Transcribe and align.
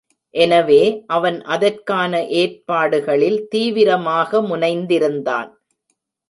எனவே 0.33 0.79
அவன் 1.07 1.37
அதற்கான 1.45 2.21
ஏற்பாடுகளில் 2.33 3.47
தீவிரமாக 3.47 4.41
முனைந்திருந்தான். 4.41 5.49